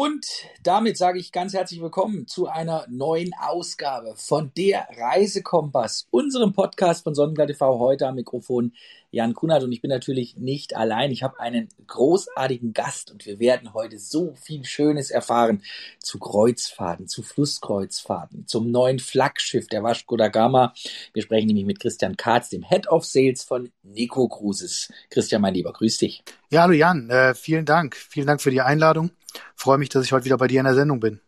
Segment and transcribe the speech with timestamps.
[0.00, 0.24] Und
[0.62, 7.02] damit sage ich ganz herzlich willkommen zu einer neuen Ausgabe von der Reisekompass, unserem Podcast
[7.02, 7.80] von Sonnenklar TV.
[7.80, 8.74] Heute am Mikrofon
[9.10, 11.10] Jan Kunert und ich bin natürlich nicht allein.
[11.10, 15.64] Ich habe einen großartigen Gast und wir werden heute so viel Schönes erfahren
[15.98, 20.74] zu Kreuzfahrten, zu Flusskreuzfahrten, zum neuen Flaggschiff der Vasco da Gama.
[21.12, 24.92] Wir sprechen nämlich mit Christian Katz, dem Head of Sales von Nico Cruises.
[25.10, 26.22] Christian, mein Lieber, grüß dich.
[26.50, 27.96] Ja, hallo Jan, äh, vielen Dank.
[27.96, 29.10] Vielen Dank für die Einladung.
[29.54, 31.20] Freue mich, dass ich heute wieder bei dir in der Sendung bin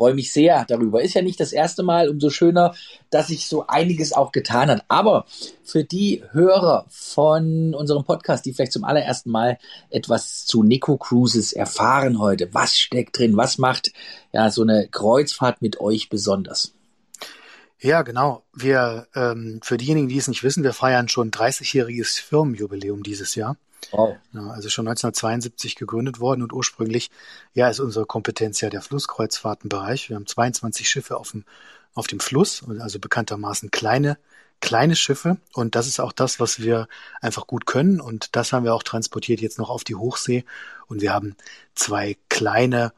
[0.00, 1.02] freue mich sehr darüber.
[1.02, 2.74] Ist ja nicht das erste Mal, umso schöner,
[3.10, 4.82] dass sich so einiges auch getan hat.
[4.88, 5.26] Aber
[5.62, 9.58] für die Hörer von unserem Podcast, die vielleicht zum allerersten Mal
[9.90, 13.92] etwas zu Nico Cruises erfahren heute, was steckt drin, was macht
[14.32, 16.72] ja so eine Kreuzfahrt mit euch besonders?
[17.80, 18.44] Ja, genau.
[18.52, 23.56] Wir, ähm, für diejenigen, die es nicht wissen, wir feiern schon 30-jähriges Firmenjubiläum dieses Jahr.
[23.90, 24.16] Wow.
[24.32, 27.10] Ja, also schon 1972 gegründet worden und ursprünglich
[27.54, 30.10] ja ist unsere Kompetenz ja der Flusskreuzfahrtenbereich.
[30.10, 31.44] Wir haben 22 Schiffe auf dem,
[31.94, 34.18] auf dem Fluss, also bekanntermaßen kleine,
[34.60, 35.38] kleine Schiffe.
[35.54, 36.86] Und das ist auch das, was wir
[37.22, 38.00] einfach gut können.
[38.00, 40.44] Und das haben wir auch transportiert jetzt noch auf die Hochsee.
[40.86, 41.34] Und wir haben
[41.74, 42.92] zwei kleine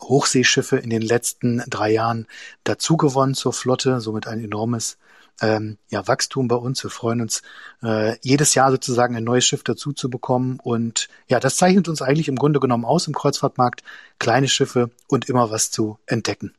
[0.00, 2.26] Hochseeschiffe in den letzten drei Jahren
[2.64, 4.98] dazugewonnen zur Flotte, somit ein enormes
[5.40, 6.82] ähm, ja, Wachstum bei uns.
[6.82, 7.42] Wir freuen uns,
[7.82, 10.58] äh, jedes Jahr sozusagen ein neues Schiff dazu zu bekommen.
[10.62, 13.82] Und ja, das zeichnet uns eigentlich im Grunde genommen aus im Kreuzfahrtmarkt.
[14.18, 16.54] Kleine Schiffe und immer was zu entdecken.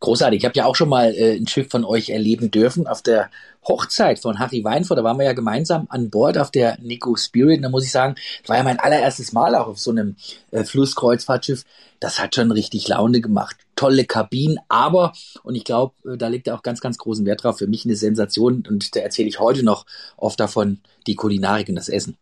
[0.00, 0.38] Großartig.
[0.38, 3.30] Ich habe ja auch schon mal äh, ein Schiff von euch erleben dürfen auf der
[3.66, 4.98] Hochzeit von Harry Weinfurt.
[4.98, 7.58] Da waren wir ja gemeinsam an Bord auf der Nico Spirit.
[7.58, 10.16] Und da muss ich sagen, das war ja mein allererstes Mal auch auf so einem
[10.50, 11.64] äh, Flusskreuzfahrtschiff.
[12.00, 13.56] Das hat schon richtig Laune gemacht.
[13.76, 15.12] Tolle Kabinen, aber,
[15.44, 17.84] und ich glaube, äh, da liegt er auch ganz, ganz großen Wert drauf, für mich
[17.84, 18.64] eine Sensation.
[18.68, 22.16] Und da erzähle ich heute noch oft davon, die Kulinarik und das Essen.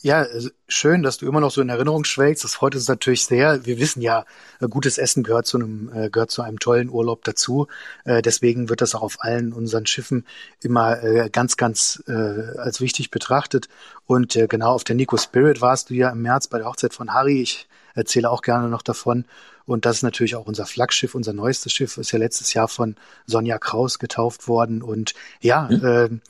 [0.00, 2.44] Ja, äh, schön, dass du immer noch so in Erinnerung schwelgst.
[2.44, 3.66] Das freut uns natürlich sehr.
[3.66, 4.24] Wir wissen ja,
[4.60, 7.66] äh, gutes Essen gehört zu einem, äh, gehört zu einem tollen Urlaub dazu.
[8.04, 10.24] Deswegen wird das auch auf allen unseren Schiffen
[10.62, 13.68] immer ganz, ganz als wichtig betrachtet.
[14.06, 17.12] Und genau auf der Nico Spirit warst du ja im März bei der Hochzeit von
[17.12, 17.42] Harry.
[17.42, 19.24] Ich erzähle auch gerne noch davon.
[19.66, 22.96] Und das ist natürlich auch unser Flaggschiff, unser neuestes Schiff, ist ja letztes Jahr von
[23.26, 24.82] Sonja Kraus getauft worden.
[24.82, 26.20] Und ja, mhm.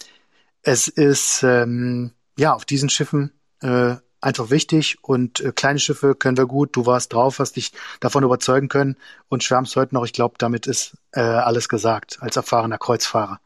[0.63, 6.37] es ist ähm, ja auf diesen Schiffen äh, einfach wichtig und äh, kleine Schiffe können
[6.37, 6.75] wir gut.
[6.75, 8.97] Du warst drauf, hast dich davon überzeugen können
[9.29, 10.05] und schwärmst heute noch.
[10.05, 13.41] Ich glaube, damit ist äh, alles gesagt als erfahrener Kreuzfahrer.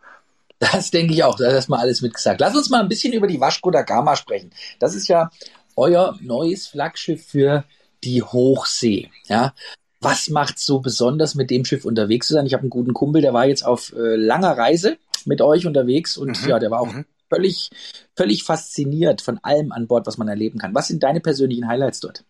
[0.58, 1.36] Das denke ich auch.
[1.36, 2.40] Da ist erstmal alles mitgesagt.
[2.40, 4.52] Lass uns mal ein bisschen über die Vasco da Gama sprechen.
[4.78, 5.30] Das ist ja
[5.74, 7.64] euer neues Flaggschiff für
[8.04, 9.10] die Hochsee.
[9.24, 9.54] Ja,
[10.00, 12.46] was macht so besonders, mit dem Schiff unterwegs zu sein?
[12.46, 16.16] Ich habe einen guten Kumpel, der war jetzt auf äh, langer Reise mit euch unterwegs
[16.16, 16.48] und mhm.
[16.48, 17.70] ja, der war auch mhm völlig,
[18.14, 20.74] völlig fasziniert von allem an Bord, was man erleben kann.
[20.74, 22.24] Was sind deine persönlichen Highlights dort?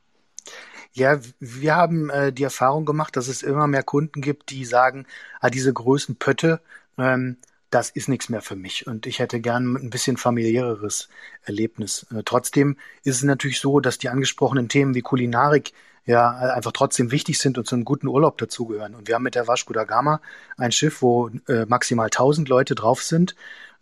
[0.93, 5.07] Ja, wir haben äh, die Erfahrung gemacht, dass es immer mehr Kunden gibt, die sagen,
[5.41, 6.61] ah, diese großen Pötte,
[6.99, 7.39] ähm,
[7.71, 11.09] das ist nichts mehr für mich und ich hätte gern ein bisschen familiäreres
[11.45, 12.07] Erlebnis.
[12.15, 15.73] Äh, trotzdem ist es natürlich so, dass die angesprochenen Themen wie Kulinarik
[16.05, 18.95] ja einfach trotzdem wichtig sind und zu einem guten Urlaub dazugehören.
[18.95, 20.21] Und wir haben mit der Vasco da Gama
[20.59, 23.35] ein Schiff, wo äh, maximal 1000 Leute drauf sind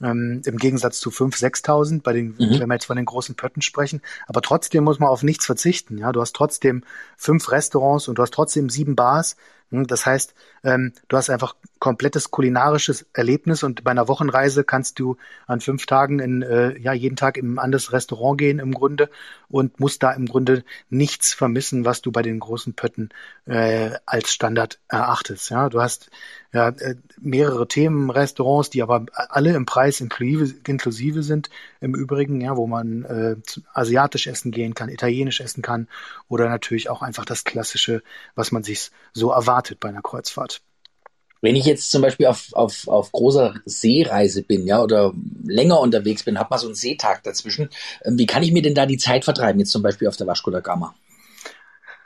[0.03, 2.61] ähm, im Gegensatz zu 5.000, 6.000, bei den, mhm.
[2.61, 4.01] wenn wir jetzt von den großen Pötten sprechen.
[4.27, 5.99] Aber trotzdem muss man auf nichts verzichten.
[5.99, 6.85] Ja, du hast trotzdem
[7.17, 9.37] fünf Restaurants und du hast trotzdem sieben Bars.
[9.71, 14.99] Hm, das heißt, ähm, du hast einfach komplettes kulinarisches Erlebnis und bei einer Wochenreise kannst
[14.99, 15.17] du
[15.47, 19.09] an fünf Tagen in, äh, ja, jeden Tag in ein anderes Restaurant gehen im Grunde
[19.49, 23.09] und musst da im Grunde nichts vermissen, was du bei den großen Pötten
[23.47, 25.49] äh, als Standard erachtest.
[25.51, 26.11] Ja, du hast
[26.53, 31.49] ja, äh, mehrere Themenrestaurants, die aber alle im Preis inklusive, inklusive sind
[31.81, 33.37] im Übrigen, ja, wo man äh,
[33.73, 35.89] asiatisch essen gehen kann, italienisch essen kann
[36.29, 38.03] oder natürlich auch einfach das Klassische,
[38.35, 40.63] was man sich so erwartet bei einer Kreuzfahrt.
[41.43, 45.15] Wenn ich jetzt zum Beispiel auf, auf, auf großer Seereise bin, ja, oder
[45.45, 47.71] länger unterwegs bin, hab mal so einen Seetag dazwischen,
[48.05, 50.27] ähm, wie kann ich mir denn da die Zeit vertreiben, jetzt zum Beispiel auf der
[50.27, 50.95] Vasco da Gama?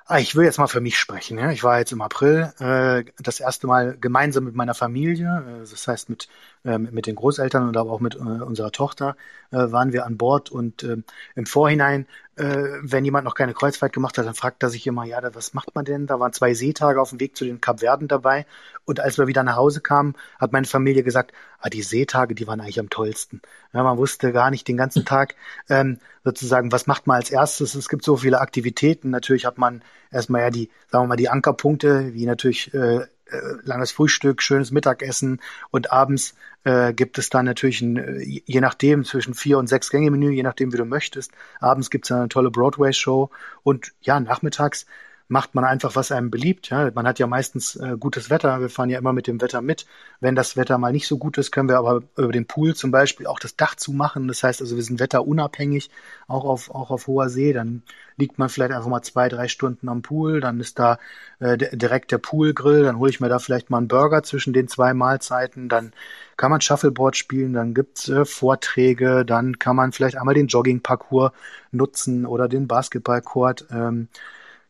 [0.07, 1.39] Ah, ich will jetzt mal für mich sprechen.
[1.39, 1.51] Ja.
[1.51, 5.89] Ich war jetzt im April äh, das erste Mal gemeinsam mit meiner Familie, äh, das
[5.89, 6.29] heißt mit,
[6.65, 9.17] äh, mit den Großeltern und aber auch mit äh, unserer Tochter,
[9.51, 10.51] äh, waren wir an Bord.
[10.51, 10.99] Und äh,
[11.35, 12.07] im Vorhinein,
[12.37, 15.55] äh, wenn jemand noch keine Kreuzfahrt gemacht hat, dann fragt er sich immer, ja, was
[15.55, 16.07] macht man denn?
[16.07, 18.47] Da waren zwei Seetage auf dem Weg zu den Kapverden dabei.
[18.85, 22.47] Und als wir wieder nach Hause kamen, hat meine Familie gesagt, ah, die Seetage, die
[22.47, 23.41] waren eigentlich am tollsten.
[23.73, 25.37] Ja, man wusste gar nicht den ganzen Tag
[25.69, 27.75] ähm, sozusagen, was macht man als erstes.
[27.75, 29.11] Es gibt so viele Aktivitäten.
[29.11, 33.39] Natürlich hat man erstmal ja die, sagen wir mal, die Ankerpunkte, wie natürlich äh, äh,
[33.63, 35.41] langes Frühstück, schönes Mittagessen
[35.71, 36.35] und abends
[36.65, 40.31] äh, gibt es dann natürlich ein, äh, je nachdem zwischen vier und sechs Gänge Menü,
[40.31, 41.33] je nachdem wie du möchtest.
[41.61, 43.31] Abends gibt es eine tolle Broadway Show
[43.63, 44.87] und ja nachmittags
[45.29, 46.69] macht man einfach, was einem beliebt.
[46.69, 48.61] Ja, man hat ja meistens äh, gutes Wetter.
[48.61, 49.87] Wir fahren ja immer mit dem Wetter mit.
[50.21, 52.91] Wenn das Wetter mal nicht so gut ist, können wir aber über den Pool zum
[52.91, 54.29] Beispiel auch das Dach zumachen.
[54.29, 55.91] Das heißt also, wir sind wetterunabhängig,
[56.29, 57.55] auch auf, auch auf hoher See.
[57.55, 57.83] Dann
[58.17, 60.41] liegt man vielleicht einfach mal zwei, drei Stunden am Pool.
[60.41, 60.99] Dann ist da
[61.41, 62.83] äh, direkt der Poolgrill.
[62.83, 65.71] Dann hole ich mir da vielleicht mal einen Burger zwischen den zwei Mahlzeiten.
[65.71, 65.95] Dann
[66.37, 67.55] kann man Shuffleboard spielen.
[67.55, 69.25] Dann gibt's äh, Vorträge.
[69.25, 71.33] Dann kann man vielleicht einmal den Joggingparcours
[71.73, 73.67] nutzen oder den Basketballcourt.
[73.71, 74.09] Ähm,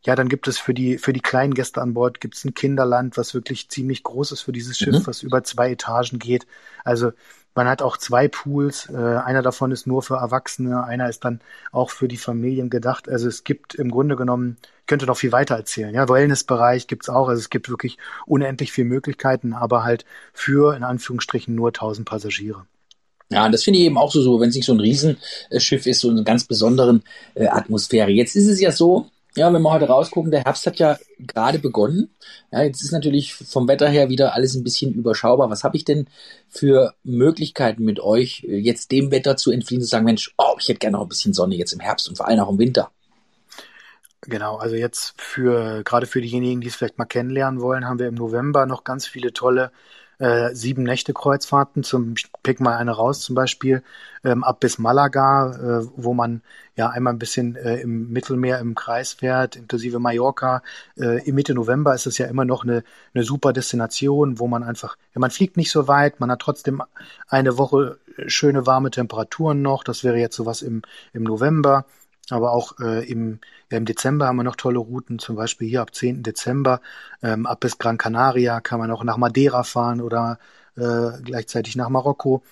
[0.05, 2.55] ja, dann gibt es für die, für die kleinen Gäste an Bord gibt es ein
[2.55, 5.07] Kinderland, was wirklich ziemlich groß ist für dieses Schiff, mhm.
[5.07, 6.47] was über zwei Etagen geht.
[6.85, 7.13] Also
[7.55, 8.91] man hat auch zwei Pools.
[8.91, 11.41] Äh, einer davon ist nur für Erwachsene, einer ist dann
[11.73, 13.09] auch für die Familien gedacht.
[13.09, 15.95] Also es gibt im Grunde genommen, ich könnte noch viel weiter erzählen.
[15.95, 17.29] Ja, Wellnessbereich gibt's auch.
[17.29, 17.97] Also es gibt wirklich
[18.27, 20.05] unendlich viele Möglichkeiten, aber halt
[20.35, 22.67] für in Anführungsstrichen nur 1000 Passagiere.
[23.31, 26.01] Ja, das finde ich eben auch so, so wenn es nicht so ein Riesenschiff ist,
[26.01, 27.03] so eine ganz besonderen
[27.35, 28.11] äh, Atmosphäre.
[28.11, 31.59] Jetzt ist es ja so, ja, wenn wir heute rausgucken, der Herbst hat ja gerade
[31.59, 32.15] begonnen.
[32.53, 35.51] Ja, jetzt ist natürlich vom Wetter her wieder alles ein bisschen überschaubar.
[35.51, 36.07] Was habe ich denn
[36.49, 40.79] für Möglichkeiten mit euch, jetzt dem Wetter zu entfliehen, zu sagen, Mensch, oh, ich hätte
[40.79, 42.91] gerne noch ein bisschen Sonne jetzt im Herbst und vor allem auch im Winter?
[44.23, 48.09] Genau, also jetzt für gerade für diejenigen, die es vielleicht mal kennenlernen wollen, haben wir
[48.09, 49.71] im November noch ganz viele tolle
[50.19, 51.83] äh, sieben Nächte Kreuzfahrten.
[51.83, 53.83] Zum pick mal eine raus, zum Beispiel
[54.25, 56.43] ähm, ab bis Malaga, äh, wo man
[56.77, 60.63] ja einmal ein bisschen äh, im Mittelmeer im Kreis fährt, inklusive Mallorca.
[60.97, 62.83] Äh, Im Mitte November ist es ja immer noch eine,
[63.15, 66.83] eine super Destination, wo man einfach, ja, man fliegt nicht so weit, man hat trotzdem
[67.29, 69.85] eine Woche schöne warme Temperaturen noch.
[69.85, 70.83] Das wäre jetzt sowas im,
[71.13, 71.85] im November.
[72.31, 73.41] Aber auch äh, im,
[73.71, 76.23] ja, im Dezember haben wir noch tolle Routen, zum Beispiel hier ab 10.
[76.23, 76.81] Dezember
[77.23, 80.39] ähm, ab bis Gran Canaria kann man auch nach Madeira fahren oder
[80.77, 82.43] äh, gleichzeitig nach Marokko.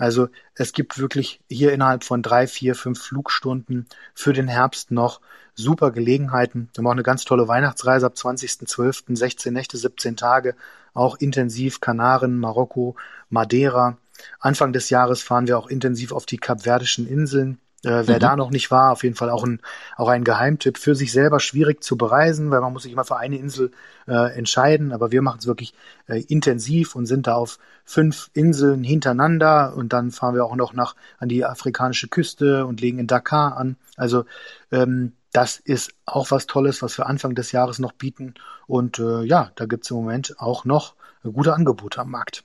[0.00, 5.20] Also es gibt wirklich hier innerhalb von drei, vier, fünf Flugstunden für den Herbst noch
[5.54, 6.70] super Gelegenheiten.
[6.74, 10.56] Wir auch eine ganz tolle Weihnachtsreise ab 20.12., 16 Nächte, 17 Tage,
[10.94, 12.96] auch intensiv Kanaren, Marokko,
[13.28, 13.98] Madeira.
[14.38, 17.58] Anfang des Jahres fahren wir auch intensiv auf die Kapverdischen Inseln.
[17.82, 18.20] Äh, wer mhm.
[18.20, 19.60] da noch nicht war, auf jeden Fall auch ein,
[19.96, 20.76] auch ein Geheimtipp.
[20.76, 23.70] Für sich selber schwierig zu bereisen, weil man muss sich immer für eine Insel
[24.06, 24.92] äh, entscheiden.
[24.92, 25.74] Aber wir machen es wirklich
[26.06, 29.74] äh, intensiv und sind da auf fünf Inseln hintereinander.
[29.76, 33.56] Und dann fahren wir auch noch nach an die afrikanische Küste und legen in Dakar
[33.56, 33.76] an.
[33.96, 34.24] Also
[34.70, 38.34] ähm, das ist auch was Tolles, was wir Anfang des Jahres noch bieten.
[38.66, 42.44] Und äh, ja, da gibt es im Moment auch noch gute Angebote am Markt.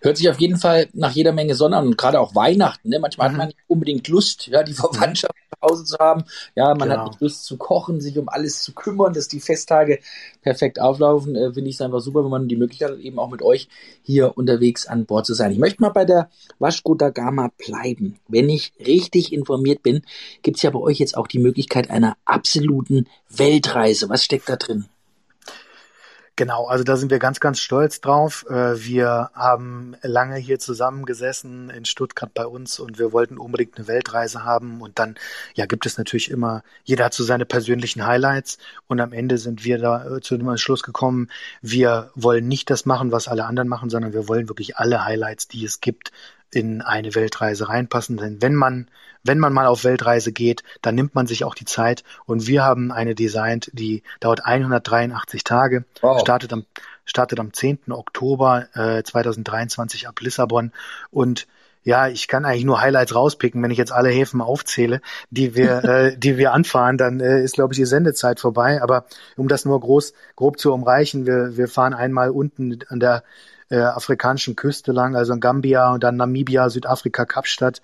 [0.00, 2.88] Hört sich auf jeden Fall nach jeder Menge Sonne an und gerade auch Weihnachten.
[2.88, 2.98] Ne?
[2.98, 3.32] Manchmal mhm.
[3.32, 6.24] hat man nicht unbedingt Lust, ja, die Verwandtschaft zu Hause zu haben.
[6.54, 7.00] Ja, man genau.
[7.00, 9.98] hat nicht Lust zu kochen, sich um alles zu kümmern, dass die Festtage
[10.42, 11.36] perfekt auflaufen.
[11.36, 13.68] Äh, Finde ich es einfach super, wenn man die Möglichkeit hat, eben auch mit euch
[14.02, 15.52] hier unterwegs an Bord zu sein.
[15.52, 18.18] Ich möchte mal bei der Vasco da Gama bleiben.
[18.28, 20.02] Wenn ich richtig informiert bin,
[20.42, 24.08] gibt es ja bei euch jetzt auch die Möglichkeit einer absoluten Weltreise.
[24.08, 24.86] Was steckt da drin?
[26.34, 28.46] Genau, also da sind wir ganz, ganz stolz drauf.
[28.48, 33.86] Äh, wir haben lange hier zusammengesessen in Stuttgart bei uns und wir wollten unbedingt eine
[33.86, 34.80] Weltreise haben.
[34.80, 35.16] Und dann,
[35.54, 38.56] ja, gibt es natürlich immer, jeder hat so seine persönlichen Highlights.
[38.86, 41.28] Und am Ende sind wir da äh, zu dem Schluss gekommen,
[41.60, 45.48] wir wollen nicht das machen, was alle anderen machen, sondern wir wollen wirklich alle Highlights,
[45.48, 46.12] die es gibt,
[46.52, 48.16] in eine Weltreise reinpassen.
[48.16, 48.88] Denn wenn man,
[49.24, 52.04] wenn man mal auf Weltreise geht, dann nimmt man sich auch die Zeit.
[52.26, 56.20] Und wir haben eine designt, die dauert 183 Tage, wow.
[56.20, 56.64] startet am,
[57.04, 57.90] startet am 10.
[57.90, 60.72] Oktober äh, 2023 ab Lissabon
[61.10, 61.46] und
[61.84, 63.62] ja, ich kann eigentlich nur Highlights rauspicken.
[63.62, 67.54] Wenn ich jetzt alle Häfen aufzähle, die wir, äh, die wir anfahren, dann äh, ist,
[67.54, 68.80] glaube ich, die Sendezeit vorbei.
[68.82, 69.06] Aber
[69.36, 73.24] um das nur groß, grob zu umreichen, wir, wir fahren einmal unten an der
[73.72, 77.80] äh, afrikanischen Küste lang, also in Gambia und dann Namibia, Südafrika, Kapstadt.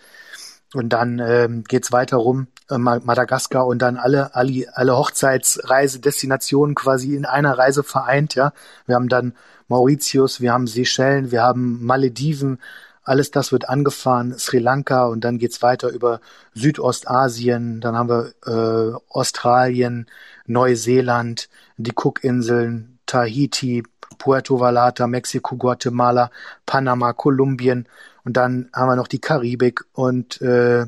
[0.74, 7.16] Und dann ähm, geht weiter rum, äh, Madagaskar und dann alle, alle, alle Hochzeitsreisedestinationen quasi
[7.16, 8.52] in einer Reise vereint, ja.
[8.84, 9.32] Wir haben dann
[9.68, 12.58] Mauritius, wir haben Seychellen, wir haben Malediven,
[13.02, 16.20] alles das wird angefahren, Sri Lanka und dann geht's weiter über
[16.52, 20.06] Südostasien, dann haben wir äh, Australien,
[20.46, 23.84] Neuseeland, die Cookinseln, Tahiti,
[24.18, 26.30] Puerto Vallarta, Mexiko, Guatemala,
[26.66, 27.88] Panama, Kolumbien
[28.24, 30.86] und dann haben wir noch die Karibik und äh,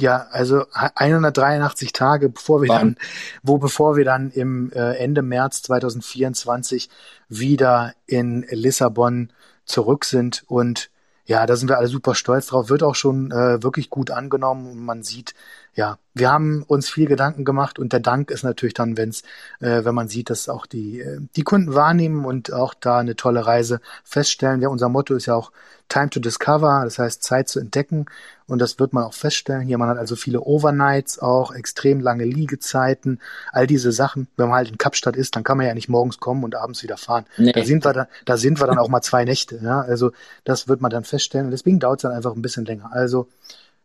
[0.00, 2.96] ja, also 183 Tage, bevor wir dann,
[3.42, 6.88] wo bevor wir dann im äh, Ende März 2024
[7.28, 9.32] wieder in Lissabon
[9.64, 10.90] zurück sind und
[11.28, 12.70] ja, da sind wir alle super stolz drauf.
[12.70, 15.34] Wird auch schon äh, wirklich gut angenommen und man sieht,
[15.78, 19.22] ja, wir haben uns viel Gedanken gemacht und der Dank ist natürlich dann, wenn's,
[19.60, 23.14] äh, wenn man sieht, dass auch die, äh, die Kunden wahrnehmen und auch da eine
[23.14, 24.60] tolle Reise feststellen.
[24.60, 25.52] Ja, unser Motto ist ja auch
[25.88, 28.06] Time to Discover, das heißt Zeit zu entdecken
[28.48, 29.68] und das wird man auch feststellen.
[29.68, 33.20] Hier, man hat also viele Overnights auch, extrem lange Liegezeiten,
[33.52, 34.26] all diese Sachen.
[34.36, 36.82] Wenn man halt in Kapstadt ist, dann kann man ja nicht morgens kommen und abends
[36.82, 37.24] wieder fahren.
[37.36, 37.52] Nee.
[37.52, 39.60] Da sind wir dann, da sind wir dann auch mal zwei Nächte.
[39.62, 40.10] Ja, also
[40.42, 41.46] das wird man dann feststellen.
[41.46, 42.90] Und deswegen dauert es dann einfach ein bisschen länger.
[42.90, 43.28] Also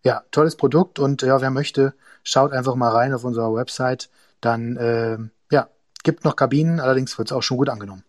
[0.03, 1.93] ja, tolles Produkt und ja, wer möchte,
[2.23, 4.09] schaut einfach mal rein auf unserer Website.
[4.41, 5.17] Dann äh,
[5.51, 5.69] ja,
[6.03, 8.03] gibt noch Kabinen, allerdings wird es auch schon gut angenommen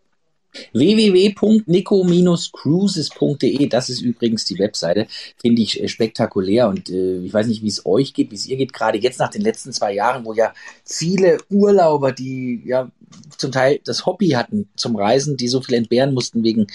[0.72, 7.62] www.nico-cruises.de, das ist übrigens die Webseite, finde ich äh, spektakulär und äh, ich weiß nicht,
[7.62, 10.24] wie es euch geht, wie es ihr geht, gerade jetzt nach den letzten zwei Jahren,
[10.24, 12.88] wo ja viele Urlauber, die ja
[13.36, 16.66] zum Teil das Hobby hatten zum Reisen, die so viel entbehren mussten wegen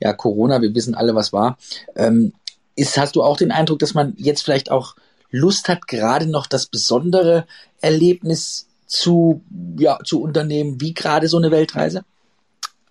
[0.00, 1.58] ja Corona, wir wissen alle, was war,
[1.96, 2.34] ähm,
[2.76, 4.96] ist, hast du auch den Eindruck, dass man jetzt vielleicht auch
[5.30, 7.46] Lust hat, gerade noch das besondere
[7.80, 9.42] Erlebnis zu,
[9.78, 12.04] ja, zu unternehmen, wie gerade so eine Weltreise?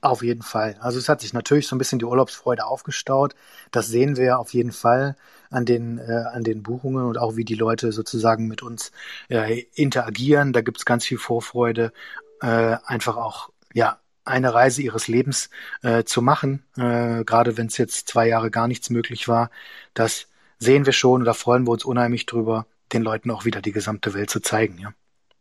[0.02, 0.78] Auf jeden Fall.
[0.80, 3.36] Also es hat sich natürlich so ein bisschen die Urlaubsfreude aufgestaut.
[3.70, 5.16] Das sehen wir auf jeden Fall
[5.52, 8.92] an den, äh, an den Buchungen und auch wie die Leute sozusagen mit uns
[9.30, 10.54] äh, interagieren.
[10.54, 11.94] Da gibt's ganz viel Vorfreude,
[12.42, 15.50] äh, einfach auch, ja, eine Reise ihres Lebens
[15.82, 19.50] äh, zu machen, äh, gerade wenn es jetzt zwei Jahre gar nichts möglich war.
[19.94, 20.28] Das
[20.60, 23.72] sehen wir schon und da freuen wir uns unheimlich drüber, den Leuten auch wieder die
[23.72, 24.94] gesamte Welt zu zeigen, ja.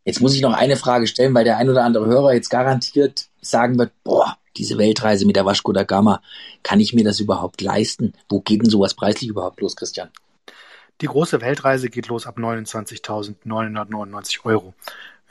[0.03, 3.27] Jetzt muss ich noch eine Frage stellen, weil der ein oder andere Hörer jetzt garantiert
[3.39, 6.21] sagen wird, boah, diese Weltreise mit der Vasco da Gama,
[6.63, 8.13] kann ich mir das überhaupt leisten?
[8.29, 10.09] Wo geht denn sowas preislich überhaupt los, Christian?
[11.01, 14.75] Die große Weltreise geht los ab 29.999 Euro.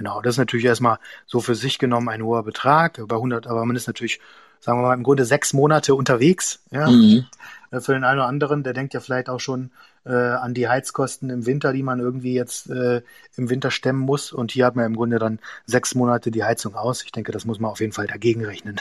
[0.01, 3.67] Genau, das ist natürlich erstmal so für sich genommen ein hoher Betrag, bei 100, aber
[3.67, 4.19] man ist natürlich,
[4.59, 6.61] sagen wir mal, im Grunde sechs Monate unterwegs.
[6.71, 6.89] Ja?
[6.91, 7.27] Mhm.
[7.71, 9.73] Äh, für den einen oder anderen, der denkt ja vielleicht auch schon
[10.07, 13.03] äh, an die Heizkosten im Winter, die man irgendwie jetzt äh,
[13.37, 14.33] im Winter stemmen muss.
[14.33, 17.03] Und hier hat man im Grunde dann sechs Monate die Heizung aus.
[17.03, 18.81] Ich denke, das muss man auf jeden Fall dagegen rechnen.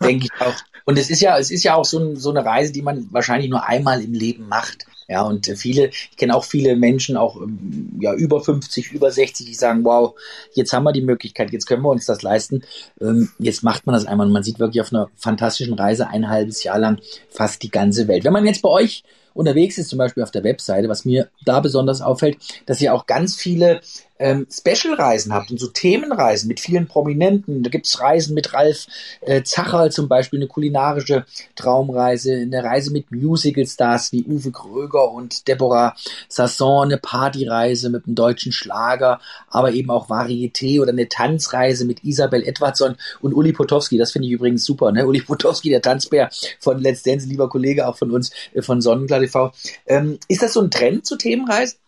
[0.00, 0.54] Denke ich auch.
[0.84, 3.08] Und es ist ja, es ist ja auch so, ein, so eine Reise, die man
[3.10, 4.86] wahrscheinlich nur einmal im Leben macht.
[5.10, 9.44] Ja, und viele, ich kenne auch viele Menschen, auch ähm, ja über 50, über 60,
[9.44, 10.14] die sagen, wow,
[10.54, 12.62] jetzt haben wir die Möglichkeit, jetzt können wir uns das leisten.
[13.00, 16.28] Ähm, jetzt macht man das einmal und man sieht wirklich auf einer fantastischen Reise ein
[16.28, 18.22] halbes Jahr lang fast die ganze Welt.
[18.22, 19.02] Wenn man jetzt bei euch
[19.34, 23.06] unterwegs ist, zum Beispiel auf der Webseite, was mir da besonders auffällt, dass ihr auch
[23.06, 23.80] ganz viele
[24.20, 27.62] ähm, Special-Reisen habt und so Themenreisen mit vielen Prominenten.
[27.62, 28.86] Da gibt's Reisen mit Ralf
[29.22, 31.24] äh, Zacherl zum Beispiel, eine kulinarische
[31.56, 35.96] Traumreise, eine Reise mit Musical-Stars wie Uwe Kröger und Deborah
[36.28, 42.04] Sasson, eine Partyreise mit einem deutschen Schlager, aber eben auch Varieté oder eine Tanzreise mit
[42.04, 43.96] Isabel Edwardson und Uli Potowski.
[43.96, 45.06] Das finde ich übrigens super, ne?
[45.06, 49.19] Uli Potowski, der Tanzbär von Let's Dance, lieber Kollege auch von uns, äh, von Sonnenklar
[49.20, 49.52] TV.
[49.86, 51.78] Ähm, ist das so ein Trend zu Themenreisen?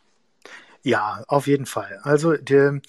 [0.82, 2.00] Ja, auf jeden Fall.
[2.02, 2.80] Also, der,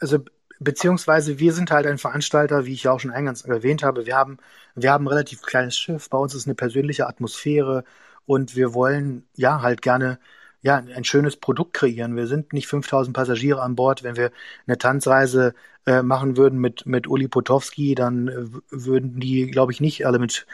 [0.00, 0.18] also
[0.58, 4.06] beziehungsweise wir sind halt ein Veranstalter, wie ich ja auch schon eingangs erwähnt habe.
[4.06, 4.38] Wir haben,
[4.74, 6.08] wir haben ein relativ kleines Schiff.
[6.08, 7.84] Bei uns ist eine persönliche Atmosphäre
[8.26, 10.18] und wir wollen ja halt gerne
[10.62, 12.16] ja, ein schönes Produkt kreieren.
[12.16, 14.02] Wir sind nicht 5000 Passagiere an Bord.
[14.02, 14.30] Wenn wir
[14.66, 15.54] eine Tanzreise
[15.86, 20.20] äh, machen würden mit, mit Uli Potowski, dann äh, würden die, glaube ich, nicht alle
[20.20, 20.46] mit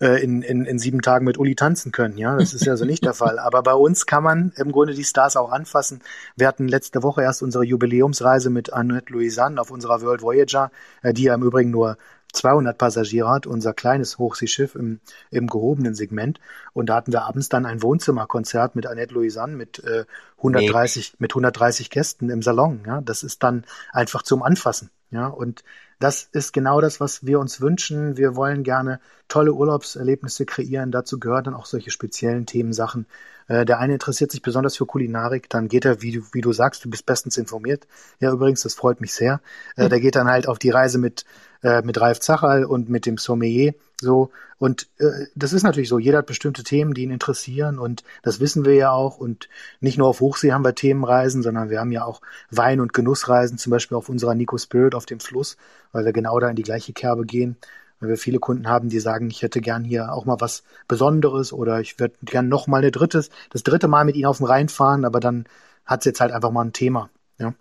[0.00, 2.18] äh, in, in, in sieben Tagen mit Uli tanzen können.
[2.18, 3.38] Ja, das ist ja so nicht der Fall.
[3.38, 6.02] Aber bei uns kann man im Grunde die Stars auch anfassen.
[6.36, 11.12] Wir hatten letzte Woche erst unsere Jubiläumsreise mit Annette Louisanne auf unserer World Voyager, äh,
[11.12, 11.96] die ja im Übrigen nur
[12.34, 15.00] 200 Passagiere hat, unser kleines Hochseeschiff im,
[15.30, 16.40] im gehobenen Segment.
[16.72, 20.04] Und da hatten wir abends dann ein Wohnzimmerkonzert mit Annette Louisanne mit äh,
[20.38, 21.16] 130 nee.
[21.20, 22.82] mit 130 Gästen im Salon.
[22.86, 24.90] Ja, das ist dann einfach zum Anfassen.
[25.14, 25.62] Ja, und
[26.00, 28.16] das ist genau das, was wir uns wünschen.
[28.16, 30.90] Wir wollen gerne tolle Urlaubserlebnisse kreieren.
[30.90, 33.06] Dazu gehören dann auch solche speziellen Themensachen.
[33.46, 36.52] Äh, der eine interessiert sich besonders für Kulinarik, dann geht er, wie du, wie du
[36.52, 37.86] sagst, du bist bestens informiert.
[38.18, 39.40] Ja, übrigens, das freut mich sehr.
[39.76, 41.24] Äh, der geht dann halt auf die Reise mit,
[41.62, 43.74] äh, mit Ralf Zachal und mit dem Sommelier.
[44.00, 48.02] So, und äh, das ist natürlich so, jeder hat bestimmte Themen, die ihn interessieren und
[48.22, 49.18] das wissen wir ja auch.
[49.18, 49.48] Und
[49.80, 52.20] nicht nur auf Hochsee haben wir Themenreisen, sondern wir haben ja auch
[52.50, 55.56] Wein- und Genussreisen, zum Beispiel auf unserer Nico Spirit auf dem Fluss,
[55.92, 57.56] weil wir genau da in die gleiche Kerbe gehen.
[58.00, 61.52] Weil wir viele Kunden haben, die sagen, ich hätte gern hier auch mal was Besonderes
[61.52, 64.46] oder ich würde gern noch mal eine drittes, das dritte Mal mit ihnen auf den
[64.46, 65.46] Rhein fahren, aber dann
[65.86, 67.10] hat es jetzt halt einfach mal ein Thema.
[67.38, 67.54] Ja.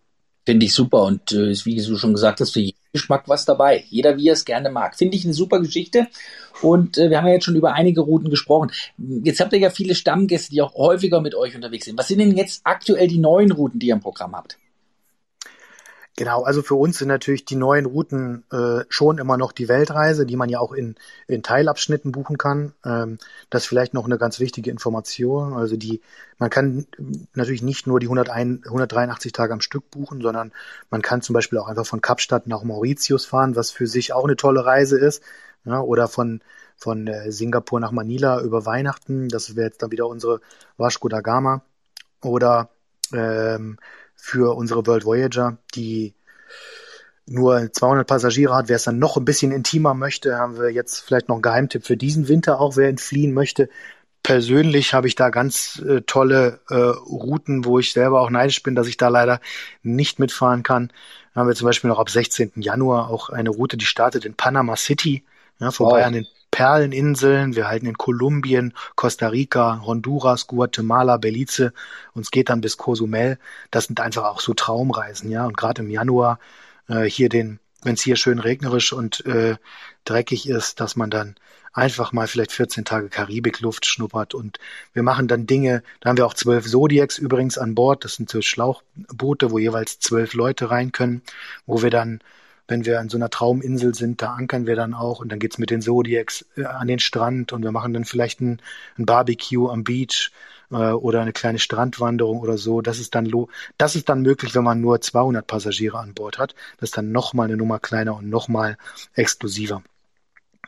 [0.46, 3.84] Finde ich super und äh, wie du schon gesagt hast, für jeden Geschmack was dabei.
[3.90, 4.96] Jeder, wie er es gerne mag.
[4.96, 6.08] Finde ich eine super Geschichte.
[6.62, 8.72] Und äh, wir haben ja jetzt schon über einige Routen gesprochen.
[8.98, 11.98] Jetzt habt ihr ja viele Stammgäste, die auch häufiger mit euch unterwegs sind.
[11.98, 14.60] Was sind denn jetzt aktuell die neuen Routen, die ihr im Programm habt?
[16.16, 20.28] Genau, also für uns sind natürlich die neuen Routen äh, schon immer noch die Weltreise,
[20.28, 20.94] die man ja auch in,
[21.26, 22.74] in Teilabschnitten buchen kann.
[22.86, 23.18] Ähm,
[23.50, 25.54] das ist vielleicht noch eine ganz wichtige Information.
[25.54, 26.02] Also die,
[26.38, 26.86] man kann
[27.34, 30.52] natürlich nicht nur die 101, 183 Tage am Stück buchen, sondern
[30.92, 34.26] man kann zum Beispiel auch einfach von Kapstadt nach Mauritius fahren, was für sich auch
[34.26, 35.24] eine tolle Reise ist.
[35.66, 36.42] Ja, oder von,
[36.76, 39.30] von äh, Singapur nach Manila über Weihnachten.
[39.30, 40.42] Das wäre jetzt dann wieder unsere
[40.78, 41.64] Vasco da Gama.
[42.22, 42.70] Oder
[43.14, 43.78] ähm,
[44.24, 46.14] für unsere World Voyager, die
[47.26, 48.70] nur 200 Passagiere hat.
[48.70, 51.86] Wer es dann noch ein bisschen intimer möchte, haben wir jetzt vielleicht noch einen Geheimtipp
[51.86, 53.70] für diesen Winter, auch wer entfliehen möchte.
[54.24, 58.76] Persönlich habe ich da ganz äh, tolle äh, Routen, wo ich selber auch neidisch bin,
[58.76, 59.42] dass ich da leider
[59.82, 60.94] nicht mitfahren kann.
[61.34, 62.54] Da haben wir zum Beispiel noch ab 16.
[62.56, 65.26] Januar auch eine Route, die startet in Panama City,
[65.60, 66.08] ja, vorbei wow.
[66.08, 67.56] an den Perleninseln.
[67.56, 71.74] Wir halten in Kolumbien, Costa Rica, Honduras, Guatemala, Belize.
[72.14, 73.40] Uns geht dann bis Cozumel.
[73.72, 75.48] Das sind einfach auch so Traumreisen, ja.
[75.48, 76.40] Und gerade im Januar
[76.88, 79.56] äh, hier den, wenn es hier schön regnerisch und äh,
[80.06, 81.36] dreckig ist, dass man dann
[81.74, 84.60] einfach mal vielleicht 14 Tage Karibikluft schnuppert und
[84.94, 88.30] wir machen dann Dinge, da haben wir auch zwölf Zodiacs übrigens an Bord, das sind
[88.30, 91.24] so Schlauchboote, wo jeweils zwölf Leute rein können,
[91.66, 92.20] wo wir dann
[92.68, 95.58] wenn wir an so einer Trauminsel sind, da ankern wir dann auch und dann geht's
[95.58, 98.62] mit den Zodiacs äh, an den Strand und wir machen dann vielleicht ein,
[98.98, 100.32] ein Barbecue am Beach
[100.72, 102.82] äh, oder eine kleine Strandwanderung oder so.
[102.82, 106.38] Das ist dann lo das ist dann möglich, wenn man nur 200 Passagiere an Bord
[106.38, 106.56] hat.
[106.80, 108.78] Das ist dann nochmal eine Nummer kleiner und nochmal
[109.14, 109.84] exklusiver.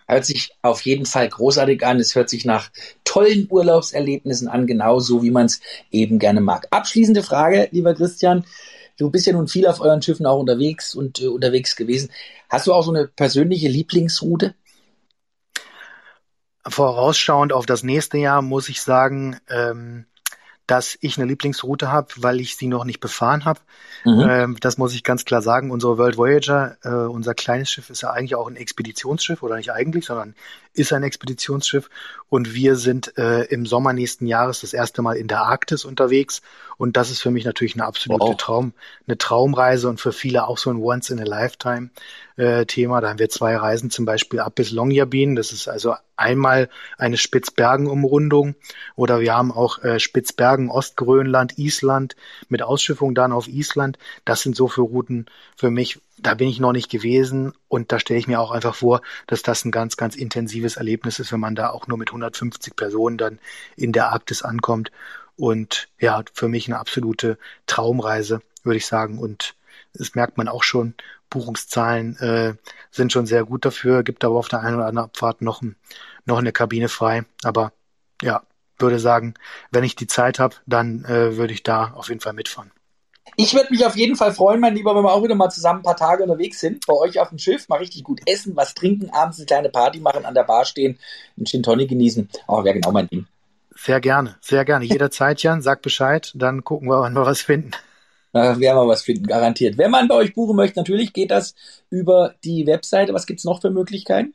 [0.08, 2.00] Hört sich auf jeden Fall großartig an.
[2.00, 2.70] Es hört sich nach
[3.04, 6.68] tollen Urlaubserlebnissen an, genauso wie man es eben gerne mag.
[6.70, 8.46] Abschließende Frage, lieber Christian.
[8.98, 12.12] Du bist ja nun viel auf euren Schiffen auch unterwegs und äh, unterwegs gewesen.
[12.50, 14.56] Hast du auch so eine persönliche Lieblingsroute?
[16.68, 20.06] Vorausschauend auf das nächste Jahr muss ich sagen, ähm,
[20.68, 23.60] dass ich eine Lieblingsroute habe, weil ich sie noch nicht befahren habe.
[24.04, 24.28] Mhm.
[24.28, 25.70] Ähm, das muss ich ganz klar sagen.
[25.70, 29.72] Unsere World Voyager, äh, unser kleines Schiff, ist ja eigentlich auch ein Expeditionsschiff oder nicht
[29.72, 30.36] eigentlich, sondern
[30.76, 31.90] ist ein Expeditionsschiff.
[32.30, 36.42] Und wir sind äh, im Sommer nächsten Jahres das erste Mal in der Arktis unterwegs.
[36.78, 38.38] Und das ist für mich natürlich eine absolute wow.
[38.38, 38.74] Traum,
[39.08, 41.90] eine Traumreise und für viele auch so ein Once in a Lifetime
[42.36, 43.00] äh, Thema.
[43.00, 45.36] Da haben wir zwei Reisen zum Beispiel ab bis Longyearbyen.
[45.36, 48.56] Das ist also einmal eine Spitzbergen-Umrundung
[48.96, 52.16] oder wir haben auch äh, Spitzbergen, Ostgrönland, Island
[52.50, 53.98] mit Ausschiffung dann auf Island.
[54.26, 58.00] Das sind so für Routen für mich, da bin ich noch nicht gewesen und da
[58.00, 61.40] stelle ich mir auch einfach vor, dass das ein ganz, ganz intensives Erlebnis ist, wenn
[61.40, 63.40] man da auch nur mit 150 Personen dann
[63.76, 64.92] in der Arktis ankommt.
[65.36, 69.20] Und ja, für mich eine absolute Traumreise, würde ich sagen.
[69.20, 69.56] Und
[69.94, 70.94] das merkt man auch schon.
[71.30, 72.54] Buchungszahlen äh,
[72.92, 75.62] sind schon sehr gut dafür, gibt aber auf der einen oder anderen Abfahrt noch,
[76.26, 77.26] noch eine Kabine frei.
[77.44, 77.74] Aber
[78.22, 78.44] ja,
[78.78, 79.34] würde sagen,
[79.72, 82.72] wenn ich die Zeit habe, dann äh, würde ich da auf jeden Fall mitfahren.
[83.38, 85.80] Ich würde mich auf jeden Fall freuen, mein Lieber, wenn wir auch wieder mal zusammen
[85.80, 86.86] ein paar Tage unterwegs sind.
[86.88, 90.00] Bei euch auf dem Schiff, mal richtig gut essen, was trinken, abends eine kleine Party
[90.00, 90.98] machen, an der Bar stehen,
[91.36, 92.30] einen Gin Tonic genießen.
[92.48, 93.26] Oh, wäre genau mein Ding.
[93.76, 94.86] Sehr gerne, sehr gerne.
[94.86, 97.72] Jederzeit, Jan, sag Bescheid, dann gucken wir, wann wir was finden.
[98.32, 99.78] Da werden wir was finden, garantiert.
[99.78, 101.56] Wenn man bei euch buchen möchte, natürlich geht das
[101.90, 103.14] über die Webseite.
[103.14, 104.34] Was gibt's noch für Möglichkeiten?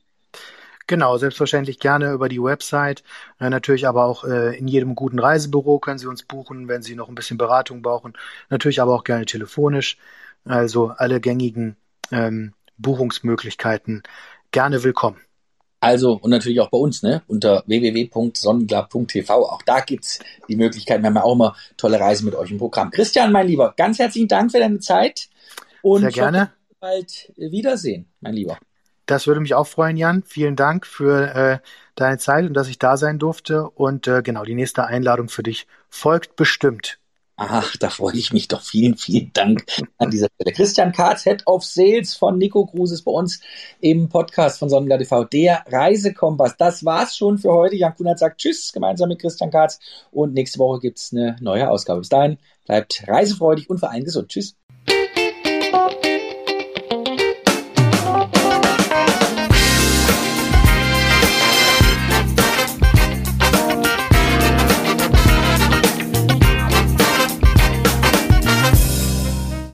[0.90, 3.04] Genau, selbstverständlich gerne über die Website.
[3.38, 6.96] Äh, natürlich aber auch äh, in jedem guten Reisebüro können Sie uns buchen, wenn Sie
[6.96, 8.14] noch ein bisschen Beratung brauchen.
[8.48, 9.98] Natürlich aber auch gerne telefonisch.
[10.44, 11.76] Also alle gängigen
[12.10, 14.02] ähm, Buchungsmöglichkeiten
[14.50, 15.18] gerne willkommen.
[15.78, 19.32] Also, und natürlich auch bei uns, ne, unter www.sonnenklar.tv.
[19.48, 21.02] Auch da gibt's die Möglichkeit.
[21.02, 22.90] Wir haben ja auch immer tolle Reisen mit euch im Programm.
[22.90, 25.28] Christian, mein Lieber, ganz herzlichen Dank für deine Zeit.
[25.82, 26.50] Und Sehr gerne.
[26.80, 28.58] bald Wiedersehen, mein Lieber.
[29.10, 30.22] Das würde mich auch freuen, Jan.
[30.22, 31.58] Vielen Dank für äh,
[31.96, 33.68] deine Zeit und dass ich da sein durfte.
[33.68, 37.00] Und äh, genau, die nächste Einladung für dich folgt bestimmt.
[37.36, 38.62] Ach, da freue ich mich doch.
[38.62, 39.64] Vielen, vielen Dank
[39.98, 40.54] an dieser Stelle.
[40.54, 43.40] Christian Katz, Head of Sales von Nico Cruises bei uns
[43.80, 46.56] im Podcast von Sonnenblatt TV, der Reisekompass.
[46.56, 47.74] Das war's schon für heute.
[47.74, 49.80] Jan Kunert sagt Tschüss gemeinsam mit Christian Katz
[50.12, 51.98] und nächste Woche gibt's eine neue Ausgabe.
[51.98, 54.28] Bis dahin bleibt reisefreudig und vor allem gesund.
[54.28, 54.54] Tschüss.